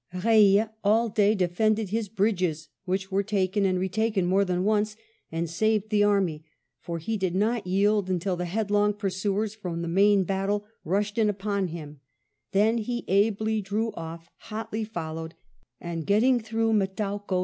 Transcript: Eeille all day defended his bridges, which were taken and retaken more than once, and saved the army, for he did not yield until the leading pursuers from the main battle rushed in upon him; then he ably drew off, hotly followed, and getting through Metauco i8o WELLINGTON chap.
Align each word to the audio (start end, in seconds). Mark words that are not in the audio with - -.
Eeille 0.15 0.67
all 0.83 1.09
day 1.09 1.35
defended 1.35 1.89
his 1.89 2.09
bridges, 2.09 2.69
which 2.85 3.11
were 3.11 3.21
taken 3.21 3.65
and 3.67 3.77
retaken 3.77 4.25
more 4.25 4.43
than 4.43 4.63
once, 4.63 4.95
and 5.31 5.47
saved 5.47 5.91
the 5.91 6.03
army, 6.03 6.43
for 6.79 6.97
he 6.97 7.17
did 7.17 7.35
not 7.35 7.67
yield 7.67 8.09
until 8.09 8.35
the 8.35 8.45
leading 8.71 8.95
pursuers 8.97 9.53
from 9.53 9.83
the 9.83 9.87
main 9.87 10.23
battle 10.23 10.65
rushed 10.83 11.19
in 11.19 11.29
upon 11.29 11.67
him; 11.67 11.99
then 12.51 12.79
he 12.79 13.05
ably 13.07 13.61
drew 13.61 13.91
off, 13.91 14.27
hotly 14.37 14.83
followed, 14.83 15.35
and 15.79 16.07
getting 16.07 16.39
through 16.39 16.73
Metauco 16.73 16.73
i8o 16.73 16.79
WELLINGTON 16.79 17.27
chap. 17.29 17.37